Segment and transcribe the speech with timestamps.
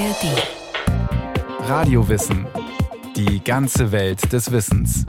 [0.00, 1.68] ARD.
[1.68, 2.46] Radiowissen.
[3.16, 5.04] Die ganze Welt des Wissens.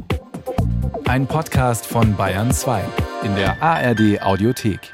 [1.05, 2.83] Ein Podcast von Bayern 2
[3.23, 4.93] in der ARD Audiothek.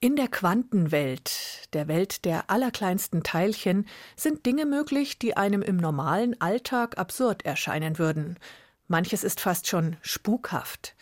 [0.00, 6.40] In der Quantenwelt, der Welt der allerkleinsten Teilchen, sind Dinge möglich, die einem im normalen
[6.40, 8.36] Alltag absurd erscheinen würden.
[8.88, 10.96] Manches ist fast schon spukhaft.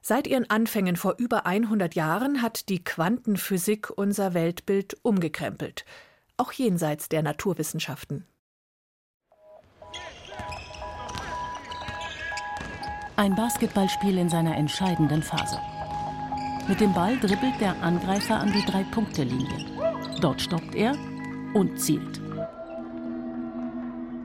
[0.00, 5.84] Seit ihren Anfängen vor über 100 Jahren hat die Quantenphysik unser Weltbild umgekrempelt,
[6.36, 8.26] auch jenseits der Naturwissenschaften.
[13.16, 15.58] Ein Basketballspiel in seiner entscheidenden Phase.
[16.68, 19.66] Mit dem Ball dribbelt der Angreifer an die Drei-Punkte-Linie.
[20.20, 20.94] Dort stoppt er
[21.54, 22.20] und zielt.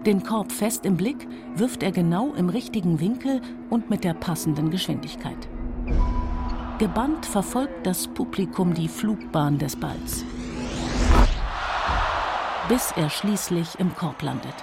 [0.06, 4.72] Den Korb fest im Blick wirft er genau im richtigen Winkel und mit der passenden
[4.72, 5.48] Geschwindigkeit.
[6.80, 10.26] Gebannt verfolgt das Publikum die Flugbahn des Balls,
[12.72, 14.54] bis er schließlich im Korb landet.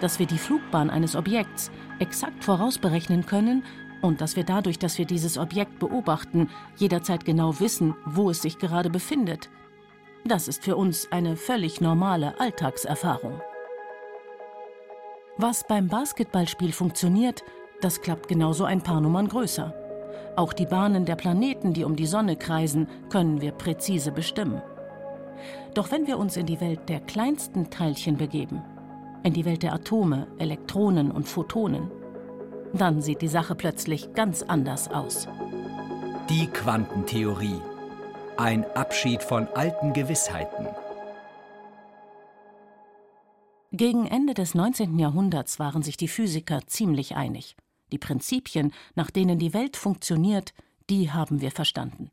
[0.00, 3.64] Dass wir die Flugbahn eines Objekts exakt vorausberechnen können
[4.00, 8.58] und dass wir dadurch, dass wir dieses Objekt beobachten, jederzeit genau wissen, wo es sich
[8.58, 9.50] gerade befindet,
[10.24, 13.38] das ist für uns eine völlig normale Alltagserfahrung.
[15.36, 17.44] Was beim Basketballspiel funktioniert,
[17.82, 19.74] das klappt genauso ein paar Nummern größer.
[20.36, 24.62] Auch die Bahnen der Planeten, die um die Sonne kreisen, können wir präzise bestimmen.
[25.74, 28.62] Doch wenn wir uns in die Welt der kleinsten Teilchen begeben,
[29.22, 31.90] in die Welt der Atome, Elektronen und Photonen,
[32.72, 35.28] dann sieht die Sache plötzlich ganz anders aus.
[36.28, 37.60] Die Quantentheorie.
[38.36, 40.68] Ein Abschied von alten Gewissheiten.
[43.72, 44.98] Gegen Ende des 19.
[44.98, 47.56] Jahrhunderts waren sich die Physiker ziemlich einig.
[47.92, 50.54] Die Prinzipien, nach denen die Welt funktioniert,
[50.88, 52.10] die haben wir verstanden.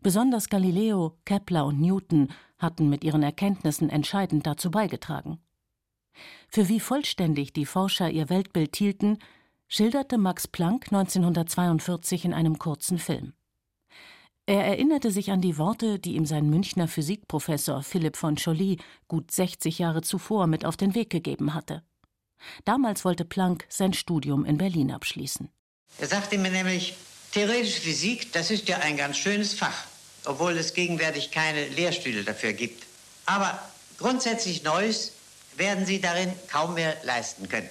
[0.00, 5.38] Besonders Galileo, Kepler und Newton hatten mit ihren Erkenntnissen entscheidend dazu beigetragen.
[6.48, 9.18] Für wie vollständig die Forscher ihr Weltbild hielten,
[9.68, 13.34] schilderte Max Planck 1942 in einem kurzen Film.
[14.48, 18.78] Er erinnerte sich an die Worte, die ihm sein Münchner Physikprofessor Philipp von Joly
[19.08, 21.82] gut 60 Jahre zuvor mit auf den Weg gegeben hatte.
[22.64, 25.48] Damals wollte Planck sein Studium in Berlin abschließen.
[25.98, 26.96] Er sagte mir nämlich,
[27.32, 29.86] theoretische Physik, das ist ja ein ganz schönes Fach,
[30.26, 32.84] obwohl es gegenwärtig keine Lehrstühle dafür gibt.
[33.24, 33.58] Aber
[33.98, 35.12] grundsätzlich Neues
[35.56, 37.70] werden Sie darin kaum mehr leisten können.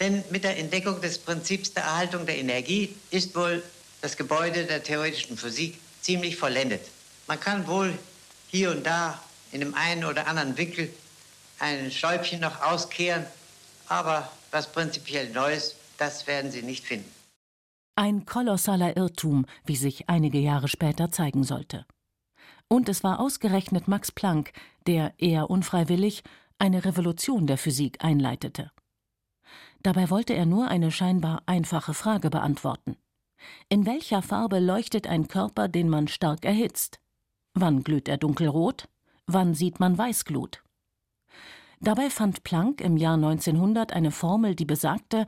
[0.00, 3.62] Denn mit der Entdeckung des Prinzips der Erhaltung der Energie ist wohl
[4.00, 6.82] das Gebäude der theoretischen Physik ziemlich vollendet.
[7.26, 7.98] Man kann wohl
[8.48, 10.92] hier und da in dem einen oder anderen Winkel
[11.58, 13.26] ein Stäubchen noch auskehren,
[13.88, 17.17] aber was prinzipiell Neues, das werden Sie nicht finden.
[18.00, 21.84] Ein kolossaler Irrtum, wie sich einige Jahre später zeigen sollte.
[22.68, 24.52] Und es war ausgerechnet Max Planck,
[24.86, 26.22] der eher unfreiwillig
[26.60, 28.70] eine Revolution der Physik einleitete.
[29.82, 32.96] Dabei wollte er nur eine scheinbar einfache Frage beantworten.
[33.68, 37.00] In welcher Farbe leuchtet ein Körper, den man stark erhitzt?
[37.54, 38.88] Wann glüht er dunkelrot?
[39.26, 40.62] Wann sieht man Weißglut?
[41.80, 45.26] Dabei fand Planck im Jahr 1900 eine Formel, die besagte,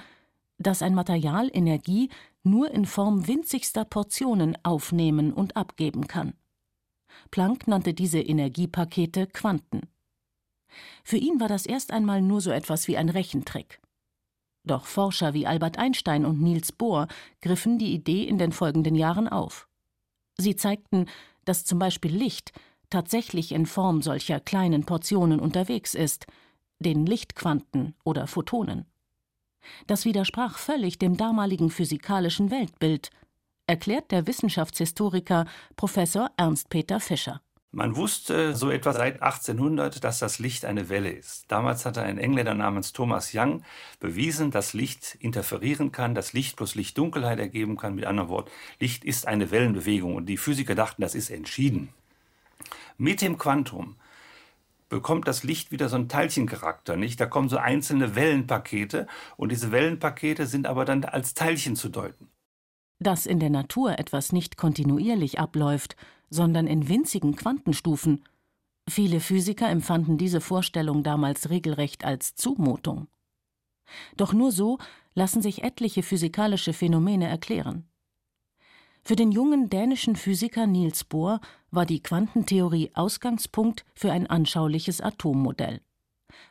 [0.60, 2.10] dass ein Material Energie
[2.42, 6.34] nur in Form winzigster Portionen aufnehmen und abgeben kann.
[7.30, 9.82] Planck nannte diese Energiepakete Quanten.
[11.04, 13.80] Für ihn war das erst einmal nur so etwas wie ein Rechentrick.
[14.64, 17.08] Doch Forscher wie Albert Einstein und Niels Bohr
[17.40, 19.68] griffen die Idee in den folgenden Jahren auf.
[20.38, 21.06] Sie zeigten,
[21.44, 22.52] dass zum Beispiel Licht
[22.90, 26.26] tatsächlich in Form solcher kleinen Portionen unterwegs ist,
[26.78, 28.89] den Lichtquanten oder Photonen.
[29.86, 33.10] Das widersprach völlig dem damaligen physikalischen Weltbild,
[33.66, 37.40] erklärt der Wissenschaftshistoriker Professor Ernst Peter Fischer.
[37.72, 41.44] Man wusste so etwa seit 1800, dass das Licht eine Welle ist.
[41.46, 43.62] Damals hatte ein Engländer namens Thomas Young
[44.00, 47.94] bewiesen, dass Licht interferieren kann, dass Licht plus Lichtdunkelheit ergeben kann.
[47.94, 48.50] Mit anderen Worten,
[48.80, 51.90] Licht ist eine Wellenbewegung und die Physiker dachten, das ist entschieden.
[52.98, 53.94] Mit dem Quantum
[54.90, 57.18] bekommt das Licht wieder so einen Teilchencharakter, nicht?
[57.18, 59.06] Da kommen so einzelne Wellenpakete
[59.38, 62.28] und diese Wellenpakete sind aber dann als Teilchen zu deuten.
[62.98, 65.96] Dass in der Natur etwas nicht kontinuierlich abläuft,
[66.28, 68.24] sondern in winzigen Quantenstufen.
[68.88, 73.08] Viele Physiker empfanden diese Vorstellung damals regelrecht als Zumutung.
[74.16, 74.78] Doch nur so
[75.14, 77.88] lassen sich etliche physikalische Phänomene erklären.
[79.02, 81.40] Für den jungen dänischen Physiker Niels Bohr
[81.70, 85.80] war die Quantentheorie Ausgangspunkt für ein anschauliches Atommodell.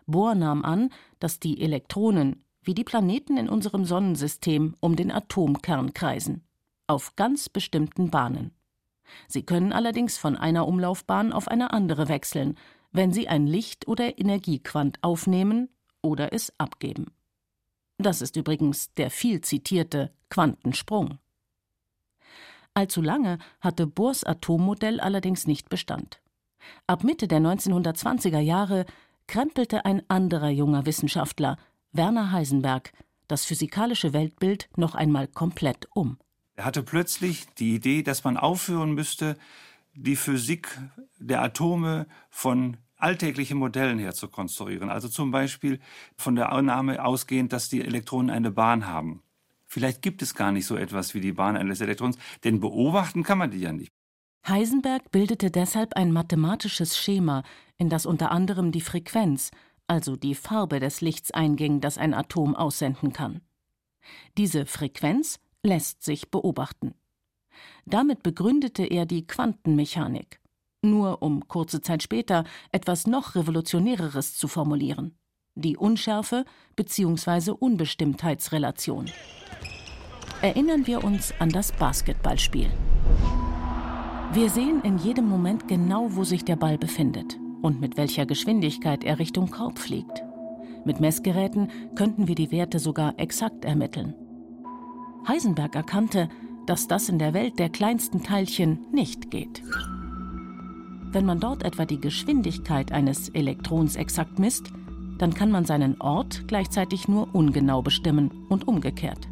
[0.05, 0.89] Bohr nahm an,
[1.19, 6.43] dass die Elektronen, wie die Planeten in unserem Sonnensystem, um den Atomkern kreisen,
[6.87, 8.51] auf ganz bestimmten Bahnen.
[9.27, 12.57] Sie können allerdings von einer Umlaufbahn auf eine andere wechseln,
[12.91, 15.69] wenn sie ein Licht- oder Energiequant aufnehmen
[16.01, 17.07] oder es abgeben.
[17.97, 21.19] Das ist übrigens der viel zitierte Quantensprung.
[22.73, 26.21] Allzu lange hatte Bohrs Atommodell allerdings nicht Bestand.
[26.87, 28.85] Ab Mitte der 1920er Jahre
[29.27, 31.57] krempelte ein anderer junger Wissenschaftler,
[31.91, 32.91] Werner Heisenberg,
[33.27, 36.17] das physikalische Weltbild noch einmal komplett um.
[36.55, 39.37] Er hatte plötzlich die Idee, dass man aufhören müsste,
[39.93, 40.77] die Physik
[41.17, 44.89] der Atome von alltäglichen Modellen her zu konstruieren.
[44.89, 45.79] Also zum Beispiel
[46.17, 49.23] von der Annahme ausgehend, dass die Elektronen eine Bahn haben.
[49.69, 53.37] Vielleicht gibt es gar nicht so etwas wie die Bahn eines Elektrons, denn beobachten kann
[53.37, 53.91] man die ja nicht.
[54.47, 57.43] Heisenberg bildete deshalb ein mathematisches Schema,
[57.77, 59.51] in das unter anderem die Frequenz,
[59.85, 63.41] also die Farbe des Lichts einging, das ein Atom aussenden kann.
[64.37, 66.95] Diese Frequenz lässt sich beobachten.
[67.85, 70.39] Damit begründete er die Quantenmechanik,
[70.81, 75.19] nur um kurze Zeit später etwas noch Revolutionäreres zu formulieren
[75.61, 76.45] die Unschärfe
[76.75, 77.51] bzw.
[77.51, 79.09] Unbestimmtheitsrelation.
[80.41, 82.69] Erinnern wir uns an das Basketballspiel.
[84.31, 89.03] Wir sehen in jedem Moment genau, wo sich der Ball befindet und mit welcher Geschwindigkeit
[89.03, 90.23] er Richtung Korb fliegt.
[90.85, 94.13] Mit Messgeräten könnten wir die Werte sogar exakt ermitteln.
[95.27, 96.29] Heisenberg erkannte,
[96.65, 99.61] dass das in der Welt der kleinsten Teilchen nicht geht.
[101.11, 104.71] Wenn man dort etwa die Geschwindigkeit eines Elektrons exakt misst,
[105.17, 109.28] dann kann man seinen Ort gleichzeitig nur ungenau bestimmen und umgekehrt.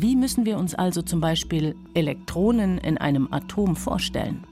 [0.00, 4.44] Wie müssen wir uns also zum Beispiel Elektronen in einem Atom vorstellen?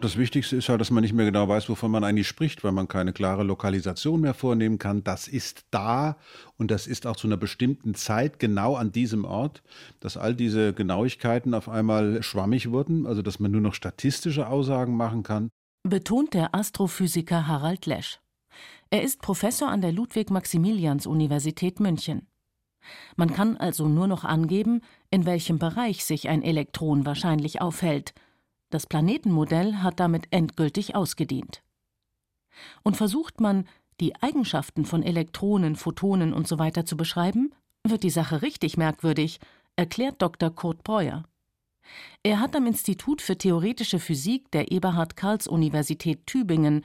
[0.00, 2.72] Das Wichtigste ist halt, dass man nicht mehr genau weiß, wovon man eigentlich spricht, weil
[2.72, 5.04] man keine klare Lokalisation mehr vornehmen kann.
[5.04, 6.16] Das ist da
[6.56, 9.62] und das ist auch zu einer bestimmten Zeit genau an diesem Ort,
[10.00, 14.96] dass all diese Genauigkeiten auf einmal schwammig wurden, also dass man nur noch statistische Aussagen
[14.96, 15.50] machen kann.
[15.86, 18.20] Betont der Astrophysiker Harald Lesch.
[18.88, 22.26] Er ist Professor an der Ludwig-Maximilians-Universität München.
[23.16, 24.80] Man kann also nur noch angeben,
[25.10, 28.14] in welchem Bereich sich ein Elektron wahrscheinlich aufhält–
[28.72, 31.62] das Planetenmodell hat damit endgültig ausgedient.
[32.82, 33.68] Und versucht man,
[34.00, 36.70] die Eigenschaften von Elektronen, Photonen usw.
[36.74, 37.52] So zu beschreiben,
[37.84, 39.40] wird die Sache richtig merkwürdig,
[39.76, 40.48] erklärt Dr.
[40.48, 41.24] Kurt Breuer.
[42.22, 46.82] Er hat am Institut für Theoretische Physik der Eberhard Karls Universität Tübingen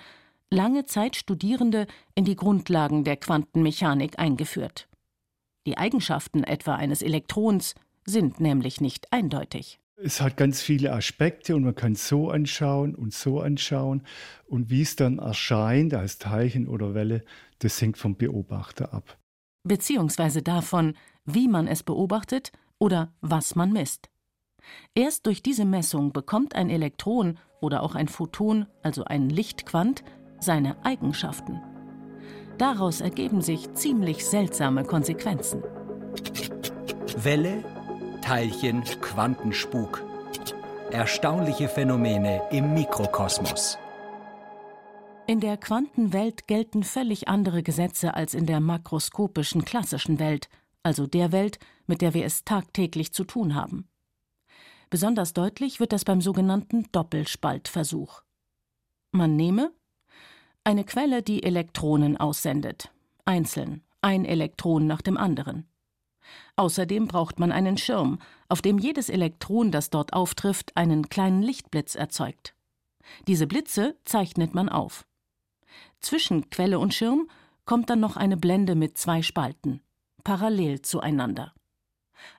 [0.50, 4.87] lange Zeit Studierende in die Grundlagen der Quantenmechanik eingeführt.
[5.68, 7.76] Die Eigenschaften etwa eines Elektrons
[8.06, 9.82] sind nämlich nicht eindeutig.
[9.98, 14.04] Es hat ganz viele Aspekte und man kann es so anschauen und so anschauen.
[14.46, 17.26] Und wie es dann erscheint als Teilchen oder Welle,
[17.60, 19.18] das hängt vom Beobachter ab.
[19.64, 24.10] Beziehungsweise davon, wie man es beobachtet oder was man misst.
[24.96, 30.06] Erst durch diese Messung bekommt ein Elektron oder auch ein Photon, also ein Lichtquant,
[30.40, 31.60] seine Eigenschaften.
[32.58, 35.64] Daraus ergeben sich ziemlich seltsame Konsequenzen.
[37.18, 37.64] Welle
[38.22, 40.04] Teilchen, Quantenspuk.
[40.92, 43.78] Erstaunliche Phänomene im Mikrokosmos.
[45.28, 50.50] In der Quantenwelt gelten völlig andere Gesetze als in der makroskopischen klassischen Welt,
[50.84, 53.88] also der Welt, mit der wir es tagtäglich zu tun haben.
[54.90, 58.24] Besonders deutlich wird das beim sogenannten Doppelspaltversuch.
[59.12, 59.72] Man nehme
[60.68, 62.92] eine Quelle, die Elektronen aussendet,
[63.24, 65.66] einzeln, ein Elektron nach dem anderen.
[66.58, 68.20] Außerdem braucht man einen Schirm,
[68.50, 72.54] auf dem jedes Elektron, das dort auftrifft, einen kleinen Lichtblitz erzeugt.
[73.30, 75.08] Diese Blitze zeichnet man auf.
[76.02, 77.30] Zwischen Quelle und Schirm
[77.64, 79.80] kommt dann noch eine Blende mit zwei Spalten,
[80.26, 81.54] parallel zueinander.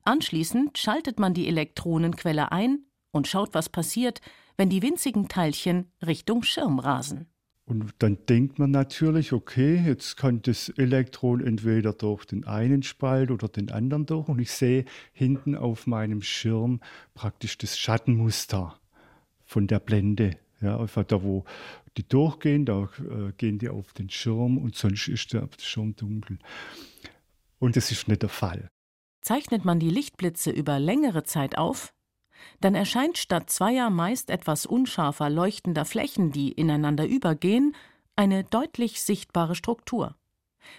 [0.02, 4.20] Anschließend schaltet man die Elektronenquelle ein und schaut, was passiert,
[4.58, 7.26] wenn die winzigen Teilchen Richtung Schirm rasen.
[7.68, 13.30] Und dann denkt man natürlich, okay, jetzt kann das Elektron entweder durch den einen Spalt
[13.30, 14.26] oder den anderen durch.
[14.28, 16.80] Und ich sehe hinten auf meinem Schirm
[17.12, 18.80] praktisch das Schattenmuster
[19.44, 20.38] von der Blende.
[20.62, 21.44] Ja, einfach da, wo
[21.98, 26.38] die durchgehen, da äh, gehen die auf den Schirm und sonst ist der Schirm dunkel.
[27.58, 28.70] Und das ist nicht der Fall.
[29.20, 31.92] Zeichnet man die Lichtblitze über längere Zeit auf,
[32.60, 37.74] dann erscheint statt zweier meist etwas unscharfer leuchtender Flächen, die ineinander übergehen,
[38.16, 40.16] eine deutlich sichtbare Struktur.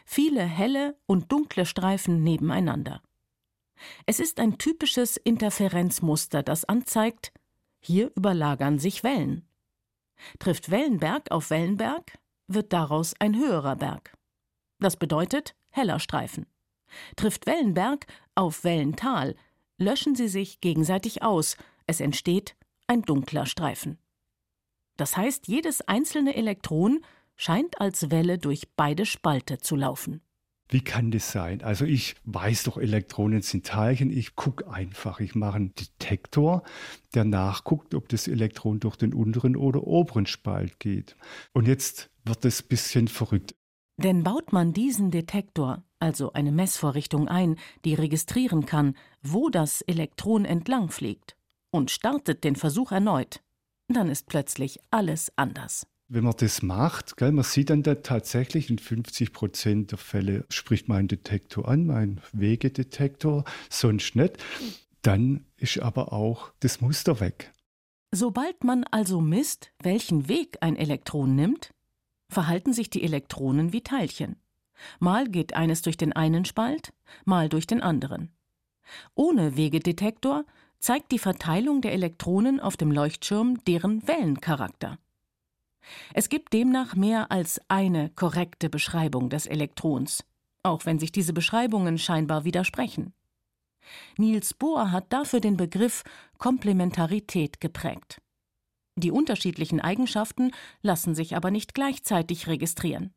[0.06, 3.02] Viele helle und dunkle Streifen nebeneinander.
[4.06, 7.32] Es ist ein typisches Interferenzmuster, das anzeigt,
[7.80, 9.48] hier überlagern sich Wellen.
[10.38, 14.18] Trifft Wellenberg auf Wellenberg, wird daraus ein höherer Berg.
[14.80, 16.46] Das bedeutet heller Streifen.
[17.16, 19.36] Trifft Wellenberg auf Wellental,
[19.80, 21.58] löschen sie sich gegenseitig aus,
[21.88, 22.56] es entsteht
[22.86, 23.98] ein dunkler Streifen.
[24.98, 27.00] Das heißt, jedes einzelne Elektron
[27.36, 30.22] scheint als Welle durch beide Spalte zu laufen.
[30.72, 31.64] Wie kann das sein?
[31.64, 34.12] Also ich weiß doch, Elektronen sind Teilchen.
[34.12, 35.20] Ich gucke einfach.
[35.20, 36.62] Ich mache einen Detektor,
[37.16, 41.16] der nachguckt, ob das Elektron durch den unteren oder oberen Spalt geht.
[41.54, 43.56] Und jetzt wird es ein bisschen verrückt.
[43.98, 50.46] Denn baut man diesen Detektor, also eine Messvorrichtung ein, die registrieren kann, wo das Elektron
[50.46, 51.36] entlang fliegt,
[51.72, 53.42] und startet den Versuch erneut,
[53.88, 58.70] dann ist plötzlich alles anders wenn man das macht, gell, man sieht dann da tatsächlich
[58.70, 64.38] in 50 Prozent der Fälle spricht mein Detektor an, mein Wegedetektor, sonst nicht.
[65.04, 67.54] Dann ist aber auch das Muster weg.
[68.12, 71.70] Sobald man also misst, welchen Weg ein Elektron nimmt,
[72.28, 74.36] verhalten sich die Elektronen wie Teilchen.
[75.00, 76.94] Mal geht eines durch den einen Spalt,
[77.26, 78.32] mal durch den anderen.
[79.16, 80.46] Ohne Wegedetektor
[80.80, 84.98] zeigt die Verteilung der Elektronen auf dem Leuchtschirm deren Wellencharakter.
[86.14, 90.24] Es gibt demnach mehr als eine korrekte Beschreibung des Elektrons,
[90.64, 93.14] auch wenn sich diese Beschreibungen scheinbar widersprechen.
[94.18, 96.04] Niels Bohr hat dafür den Begriff
[96.38, 98.22] Komplementarität geprägt.
[98.96, 103.14] Die unterschiedlichen Eigenschaften lassen sich aber nicht gleichzeitig registrieren.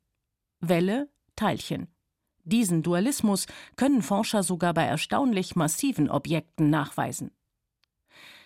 [0.61, 1.89] Welle, Teilchen.
[2.45, 3.47] Diesen Dualismus
[3.77, 7.31] können Forscher sogar bei erstaunlich massiven Objekten nachweisen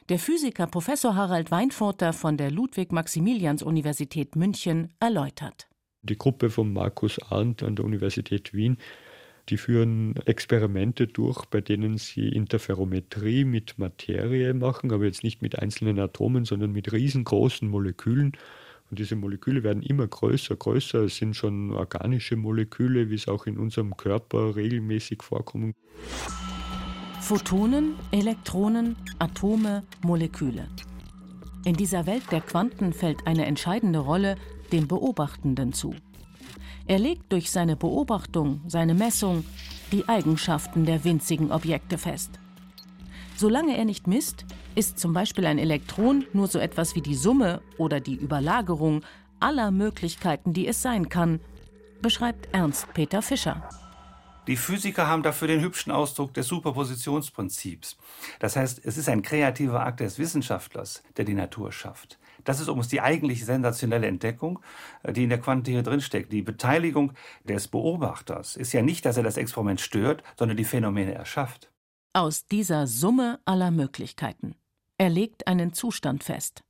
[0.09, 5.69] der Physiker Professor Harald Weinfurter von der Ludwig-Maximilians-Universität München erläutert.
[6.03, 8.79] Die Gruppe von Markus Arndt an der Universität Wien
[9.49, 15.57] die führen Experimente durch, bei denen sie Interferometrie mit Materie machen, aber jetzt nicht mit
[15.61, 18.33] einzelnen Atomen, sondern mit riesengroßen Molekülen.
[18.91, 21.05] Und diese Moleküle werden immer größer, größer.
[21.05, 25.75] Es sind schon organische Moleküle, wie es auch in unserem Körper regelmäßig vorkommen.
[27.21, 30.69] Photonen, Elektronen, Atome, Moleküle.
[31.65, 34.37] In dieser Welt der Quanten fällt eine entscheidende Rolle
[34.71, 35.95] dem Beobachtenden zu.
[36.87, 39.45] Er legt durch seine Beobachtung, seine Messung,
[39.91, 42.39] die Eigenschaften der winzigen Objekte fest.
[43.37, 47.63] Solange er nicht misst, ist zum Beispiel ein Elektron nur so etwas wie die Summe
[47.79, 49.03] oder die Überlagerung
[49.41, 51.41] aller Möglichkeiten, die es sein kann,
[52.03, 53.69] beschreibt Ernst Peter Fischer.
[54.47, 57.97] Die Physiker haben dafür den hübschen Ausdruck des Superpositionsprinzips.
[58.39, 62.19] Das heißt, es ist ein kreativer Akt des Wissenschaftlers, der die Natur schafft.
[62.45, 64.61] Das ist übrigens die eigentlich sensationelle Entdeckung,
[65.09, 66.33] die in der Quantentheorie drinsteckt.
[66.33, 71.15] Die Beteiligung des Beobachters ist ja nicht, dass er das Experiment stört, sondern die Phänomene
[71.15, 71.73] erschafft.
[72.13, 74.55] Aus dieser Summe aller Möglichkeiten.
[74.99, 76.65] Er legt einen Zustand fest.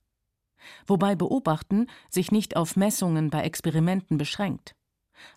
[0.85, 4.75] Wobei Beobachten sich nicht auf Messungen bei Experimenten beschränkt.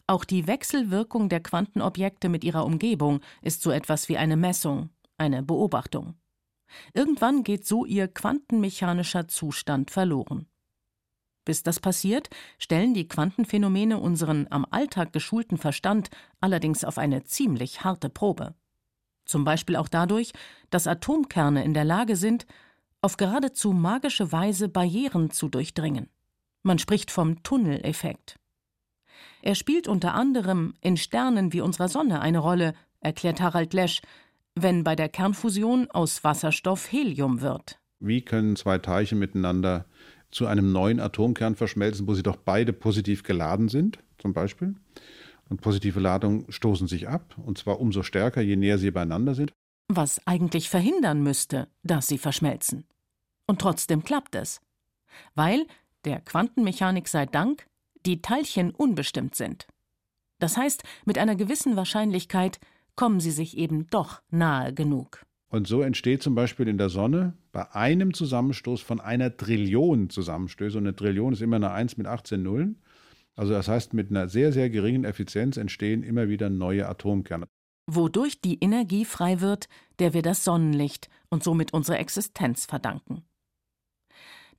[0.07, 5.43] Auch die Wechselwirkung der Quantenobjekte mit ihrer Umgebung ist so etwas wie eine Messung, eine
[5.43, 6.15] Beobachtung.
[6.93, 10.47] Irgendwann geht so ihr quantenmechanischer Zustand verloren.
[11.45, 12.29] Bis das passiert,
[12.59, 18.55] stellen die Quantenphänomene unseren am Alltag geschulten Verstand allerdings auf eine ziemlich harte Probe.
[19.25, 20.33] Zum Beispiel auch dadurch,
[20.71, 22.47] dass Atomkerne in der Lage sind,
[23.01, 26.09] auf geradezu magische Weise Barrieren zu durchdringen.
[26.63, 28.37] Man spricht vom Tunneleffekt.
[29.43, 34.03] Er spielt unter anderem in Sternen wie unserer Sonne eine Rolle, erklärt Harald Lesch,
[34.55, 37.79] wenn bei der Kernfusion aus Wasserstoff Helium wird.
[38.01, 39.87] Wie können zwei Teilchen miteinander
[40.31, 44.75] zu einem neuen Atomkern verschmelzen, wo sie doch beide positiv geladen sind, zum Beispiel?
[45.49, 49.53] Und positive Ladungen stoßen sich ab, und zwar umso stärker, je näher sie beieinander sind.
[49.89, 52.85] Was eigentlich verhindern müsste, dass sie verschmelzen.
[53.51, 54.61] Und trotzdem klappt es.
[55.35, 55.67] Weil,
[56.05, 57.67] der Quantenmechanik sei Dank,
[58.07, 59.67] die Teilchen unbestimmt sind.
[60.39, 62.61] Das heißt, mit einer gewissen Wahrscheinlichkeit
[62.95, 65.27] kommen sie sich eben doch nahe genug.
[65.49, 70.79] Und so entsteht zum Beispiel in der Sonne bei einem Zusammenstoß von einer Trillion Zusammenstöße,
[70.79, 72.81] und eine Trillion ist immer eine 1 mit 18 Nullen,
[73.35, 77.49] also das heißt, mit einer sehr, sehr geringen Effizienz entstehen immer wieder neue Atomkerne.
[77.89, 83.25] Wodurch die Energie frei wird, der wir das Sonnenlicht und somit unsere Existenz verdanken.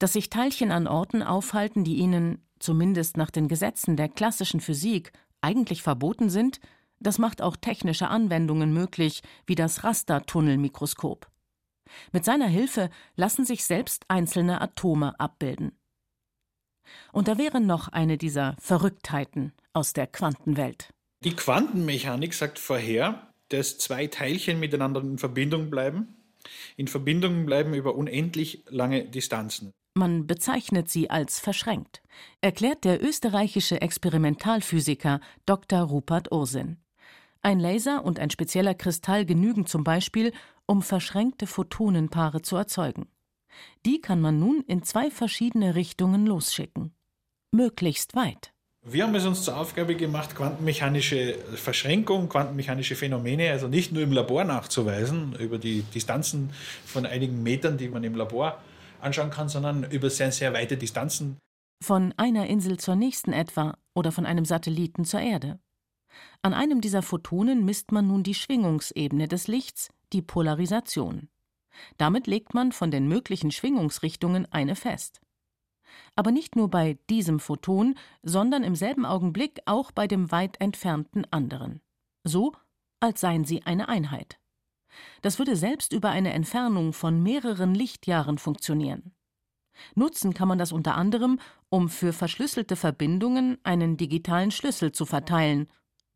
[0.01, 5.12] Dass sich Teilchen an Orten aufhalten, die ihnen, zumindest nach den Gesetzen der klassischen Physik,
[5.41, 6.60] eigentlich verboten sind,
[7.00, 11.29] das macht auch technische Anwendungen möglich, wie das Rastertunnelmikroskop.
[12.12, 15.77] Mit seiner Hilfe lassen sich selbst einzelne Atome abbilden.
[17.12, 20.89] Und da wäre noch eine dieser Verrücktheiten aus der Quantenwelt.
[21.24, 26.15] Die Quantenmechanik sagt vorher, dass zwei Teilchen miteinander in Verbindung bleiben,
[26.75, 29.72] in Verbindung bleiben über unendlich lange Distanzen.
[29.93, 32.01] Man bezeichnet sie als verschränkt,
[32.39, 35.81] erklärt der österreichische Experimentalphysiker Dr.
[35.81, 36.77] Rupert Ursin.
[37.41, 40.31] Ein Laser und ein spezieller Kristall genügen zum Beispiel,
[40.65, 43.07] um verschränkte Photonenpaare zu erzeugen.
[43.86, 46.93] Die kann man nun in zwei verschiedene Richtungen losschicken.
[47.51, 48.53] Möglichst weit.
[48.83, 54.12] Wir haben es uns zur Aufgabe gemacht, quantenmechanische Verschränkung, quantenmechanische Phänomene, also nicht nur im
[54.12, 56.51] Labor nachzuweisen, über die Distanzen
[56.86, 58.57] von einigen Metern, die man im Labor
[59.01, 61.38] anschauen kann, sondern über sehr, sehr weite Distanzen.
[61.84, 65.60] Von einer Insel zur nächsten etwa oder von einem Satelliten zur Erde.
[66.41, 71.29] An einem dieser Photonen misst man nun die Schwingungsebene des Lichts, die Polarisation.
[71.98, 75.22] Damit legt man von den möglichen Schwingungsrichtungen eine fest.
[76.15, 81.25] Aber nicht nur bei diesem Photon, sondern im selben Augenblick auch bei dem weit entfernten
[81.31, 81.81] anderen.
[82.24, 82.53] So,
[83.00, 84.40] als seien sie eine Einheit.
[85.21, 89.13] Das würde selbst über eine Entfernung von mehreren Lichtjahren funktionieren.
[89.95, 95.67] Nutzen kann man das unter anderem, um für verschlüsselte Verbindungen einen digitalen Schlüssel zu verteilen,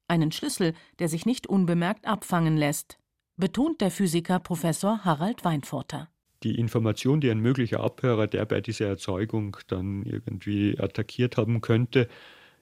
[0.07, 2.97] einen Schlüssel, der sich nicht unbemerkt abfangen lässt,
[3.37, 6.09] betont der Physiker Professor Harald Weinfurter.
[6.43, 12.07] Die Information, die ein möglicher Abhörer, der bei dieser Erzeugung dann irgendwie attackiert haben könnte,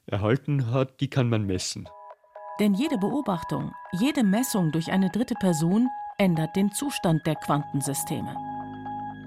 [0.06, 1.90] erhalten hat, die kann man messen.
[2.60, 8.36] Denn jede Beobachtung, jede Messung durch eine dritte Person ändert den Zustand der Quantensysteme.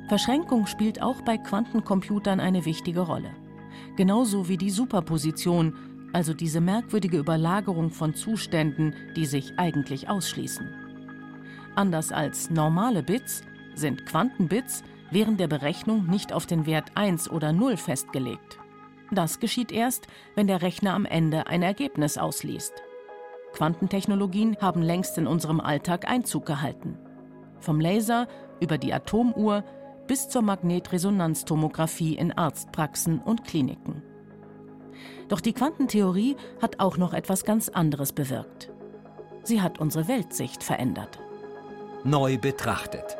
[0.09, 3.31] Verschränkung spielt auch bei Quantencomputern eine wichtige Rolle.
[3.97, 10.69] Genauso wie die Superposition, also diese merkwürdige Überlagerung von Zuständen, die sich eigentlich ausschließen.
[11.75, 13.43] Anders als normale Bits
[13.75, 18.59] sind Quantenbits während der Berechnung nicht auf den Wert 1 oder 0 festgelegt.
[19.11, 22.73] Das geschieht erst, wenn der Rechner am Ende ein Ergebnis ausliest.
[23.57, 26.99] Quantentechnologien haben längst in unserem Alltag Einzug gehalten.
[27.59, 28.29] Vom Laser
[28.61, 29.65] über die Atomuhr
[30.07, 34.03] bis zur Magnetresonanztomographie in Arztpraxen und Kliniken.
[35.29, 38.71] Doch die Quantentheorie hat auch noch etwas ganz anderes bewirkt.
[39.43, 41.19] Sie hat unsere Weltsicht verändert.
[42.05, 43.17] Neu betrachtet.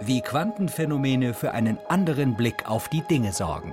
[0.00, 3.72] Wie Quantenphänomene für einen anderen Blick auf die Dinge sorgen.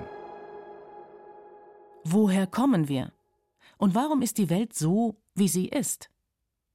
[2.03, 3.11] Woher kommen wir?
[3.79, 6.09] Und warum ist die Welt so, wie sie ist?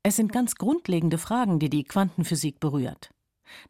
[0.02, 3.10] Es sind ganz grundlegende Fragen, die die Quantenphysik berührt.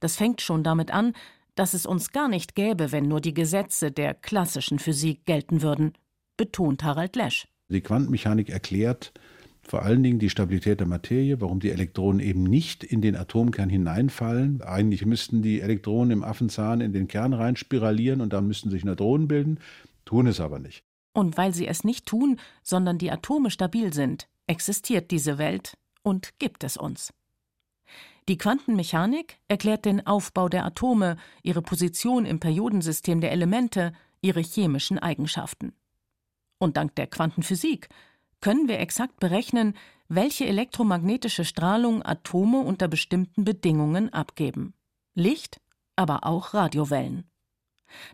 [0.01, 1.15] Das fängt schon damit an,
[1.55, 5.93] dass es uns gar nicht gäbe, wenn nur die Gesetze der klassischen Physik gelten würden,
[6.37, 7.49] betont Harald Lesch.
[7.69, 9.13] Die Quantenmechanik erklärt
[9.69, 13.69] vor allen Dingen die Stabilität der Materie, warum die Elektronen eben nicht in den Atomkern
[13.69, 14.63] hineinfallen.
[14.63, 18.85] Eigentlich müssten die Elektronen im Affenzahn in den Kern rein spiralieren und dann müssten sich
[18.85, 19.59] Neutronen bilden,
[20.07, 20.85] tun es aber nicht.
[21.13, 26.39] Und weil sie es nicht tun, sondern die Atome stabil sind, existiert diese Welt und
[26.41, 27.13] gibt es uns.
[28.29, 34.99] Die Quantenmechanik erklärt den Aufbau der Atome, ihre Position im Periodensystem der Elemente, ihre chemischen
[34.99, 35.73] Eigenschaften.
[36.59, 37.89] Und dank der Quantenphysik
[38.41, 39.75] können wir exakt berechnen,
[40.09, 44.75] welche elektromagnetische Strahlung Atome unter bestimmten Bedingungen abgeben.
[45.15, 45.61] Licht,
[45.97, 47.31] aber auch Radiowellen.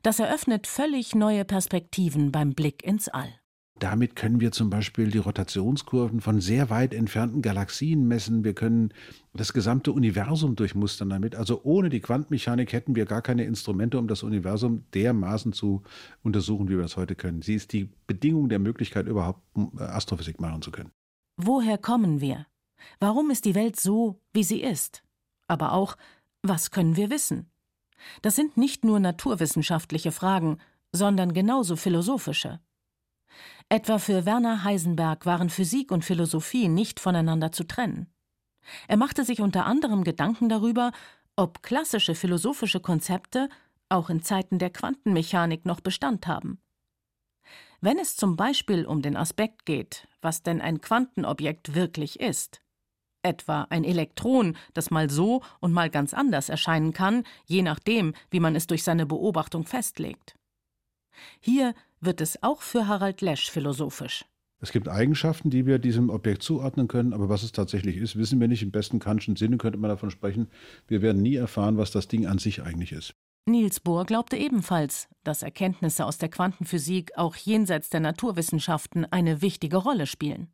[0.02, 3.32] Das eröffnet völlig neue Perspektiven beim Blick ins All.
[3.80, 8.44] Damit können wir zum Beispiel die Rotationskurven von sehr weit entfernten Galaxien messen.
[8.44, 8.94] Wir können
[9.32, 11.34] das gesamte Universum durchmustern damit.
[11.34, 15.82] Also ohne die Quantenmechanik hätten wir gar keine Instrumente, um das Universum dermaßen zu
[16.22, 17.42] untersuchen, wie wir das heute können.
[17.42, 20.92] Sie ist die Bedingung der Möglichkeit, überhaupt äh, Astrophysik machen zu können.
[21.36, 22.46] Woher kommen wir?
[23.00, 25.02] Warum ist die Welt so, wie sie ist?
[25.48, 25.96] Aber auch,
[26.42, 27.50] was können wir wissen?
[28.22, 30.58] Das sind nicht nur naturwissenschaftliche Fragen,
[30.92, 32.60] sondern genauso philosophische.
[33.68, 38.12] Etwa für Werner Heisenberg waren Physik und Philosophie nicht voneinander zu trennen.
[38.88, 40.92] Er machte sich unter anderem Gedanken darüber,
[41.36, 43.48] ob klassische philosophische Konzepte
[43.88, 46.60] auch in Zeiten der Quantenmechanik noch Bestand haben.
[47.80, 52.62] Wenn es zum Beispiel um den Aspekt geht, was denn ein Quantenobjekt wirklich ist,
[53.22, 58.40] etwa ein Elektron, das mal so und mal ganz anders erscheinen kann, je nachdem, wie
[58.40, 60.34] man es durch seine Beobachtung festlegt.
[61.40, 64.24] Hier wird es auch für Harald Lesch philosophisch.
[64.60, 68.40] Es gibt Eigenschaften, die wir diesem Objekt zuordnen können, aber was es tatsächlich ist, wissen
[68.40, 68.62] wir nicht.
[68.62, 70.48] Im besten Kantschen Sinne könnte man davon sprechen,
[70.88, 73.14] wir werden nie erfahren, was das Ding an sich eigentlich ist.
[73.46, 79.76] Niels Bohr glaubte ebenfalls, dass Erkenntnisse aus der Quantenphysik auch jenseits der Naturwissenschaften eine wichtige
[79.76, 80.48] Rolle spielen.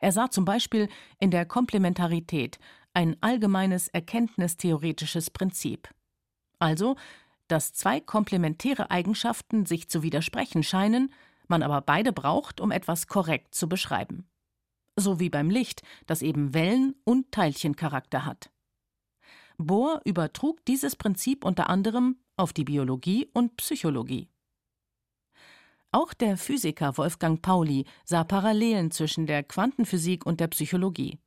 [0.00, 2.58] Er sah zum Beispiel in der Komplementarität
[2.94, 5.88] ein allgemeines erkenntnistheoretisches Prinzip.
[6.58, 6.96] Also,
[7.48, 11.12] dass zwei komplementäre Eigenschaften sich zu widersprechen scheinen,
[11.48, 14.28] man aber beide braucht, um etwas korrekt zu beschreiben.
[14.96, 18.50] So wie beim Licht, das eben Wellen- und Teilchencharakter hat.
[19.58, 24.28] Bohr übertrug dieses Prinzip unter anderem auf die Biologie und Psychologie.
[25.92, 31.18] Auch der Physiker Wolfgang Pauli sah Parallelen zwischen der Quantenphysik und der Psychologie.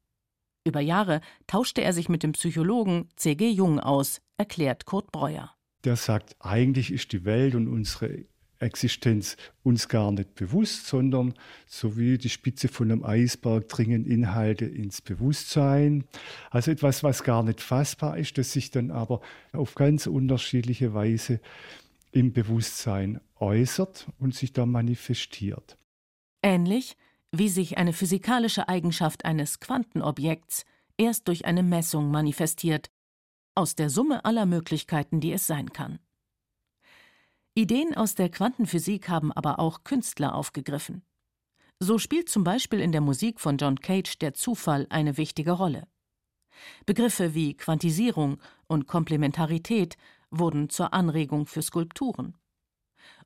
[0.63, 3.49] Über Jahre tauschte er sich mit dem Psychologen C.G.
[3.49, 5.55] Jung aus, erklärt Kurt Breuer.
[5.83, 8.25] Der sagt, eigentlich ist die Welt und unsere
[8.59, 11.33] Existenz uns gar nicht bewusst, sondern
[11.65, 16.03] so wie die Spitze von einem Eisberg dringen Inhalte ins Bewusstsein.
[16.51, 19.21] Also etwas, was gar nicht fassbar ist, das sich dann aber
[19.53, 21.39] auf ganz unterschiedliche Weise
[22.11, 25.77] im Bewusstsein äußert und sich da manifestiert.
[26.43, 26.97] Ähnlich
[27.31, 30.65] wie sich eine physikalische Eigenschaft eines Quantenobjekts
[30.97, 32.89] erst durch eine Messung manifestiert,
[33.59, 35.99] aus der Summe aller Möglichkeiten, die es sein kann.
[37.55, 41.03] Ideen aus der Quantenphysik haben aber auch Künstler aufgegriffen.
[41.77, 45.87] So spielt zum Beispiel in der Musik von John Cage der Zufall eine wichtige Rolle.
[46.85, 49.97] Begriffe wie Quantisierung und Komplementarität
[50.31, 52.37] wurden zur Anregung für Skulpturen.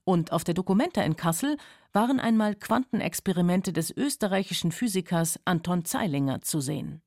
[0.04, 1.58] Und auf der Documenta in Kassel
[1.92, 7.03] waren einmal Quantenexperimente des österreichischen Physikers Anton Zeilinger zu sehen.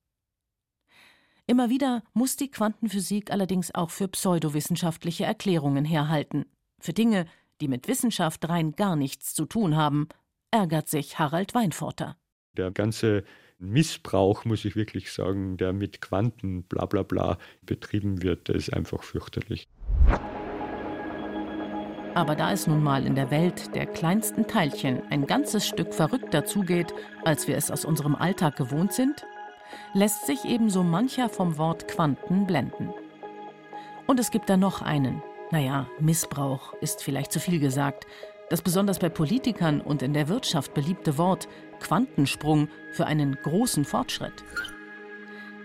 [1.49, 6.45] Immer wieder muss die Quantenphysik allerdings auch für pseudowissenschaftliche Erklärungen herhalten.
[6.81, 7.25] Für Dinge,
[7.61, 10.09] die mit Wissenschaft rein gar nichts zu tun haben,
[10.51, 12.17] ärgert sich Harald Weinforter.
[12.57, 13.23] Der ganze
[13.59, 18.73] Missbrauch, muss ich wirklich sagen, der mit Quanten bla bla bla betrieben wird, der ist
[18.73, 19.69] einfach fürchterlich.
[22.13, 26.43] Aber da es nun mal in der Welt der kleinsten Teilchen ein ganzes Stück verrückter
[26.43, 29.25] zugeht, als wir es aus unserem Alltag gewohnt sind,
[29.93, 32.93] lässt sich ebenso mancher vom Wort Quanten blenden.
[34.05, 38.05] Und es gibt da noch einen, naja, Missbrauch ist vielleicht zu viel gesagt.
[38.49, 41.47] Das besonders bei Politikern und in der Wirtschaft beliebte Wort
[41.79, 44.43] Quantensprung für einen großen Fortschritt.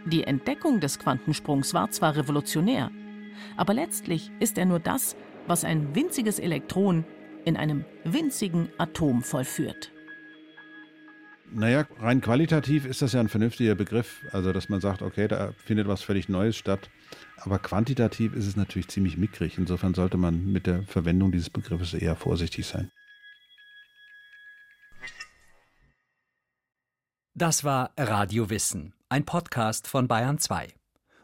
[0.05, 2.91] Die Entdeckung des Quantensprungs war zwar revolutionär,
[3.57, 7.05] aber letztlich ist er nur das, was ein winziges Elektron
[7.45, 9.93] in einem winzigen Atom vollführt.
[11.55, 14.25] Naja, rein qualitativ ist das ja ein vernünftiger Begriff.
[14.33, 16.89] Also, dass man sagt, okay, da findet was völlig Neues statt.
[17.37, 19.59] Aber quantitativ ist es natürlich ziemlich mickrig.
[19.59, 22.91] Insofern sollte man mit der Verwendung dieses Begriffes eher vorsichtig sein.
[27.35, 30.69] Das war Radio Wissen, ein Podcast von Bayern 2.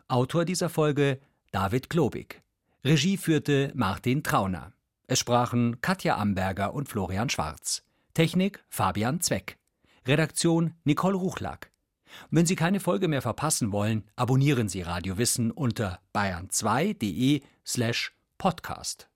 [0.08, 1.20] Autor dieser Folge
[1.52, 2.42] David Klobig.
[2.84, 4.72] Regie führte Martin Trauner.
[5.06, 7.82] Es sprachen Katja Amberger und Florian Schwarz.
[8.14, 9.57] Technik Fabian Zweck.
[10.08, 11.70] Redaktion Nicole Ruchlack.
[12.30, 19.07] Wenn Sie keine Folge mehr verpassen wollen, abonnieren Sie Radio Wissen unter bayern2.de slash podcast.